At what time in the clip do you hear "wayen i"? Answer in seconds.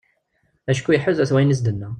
1.33-1.53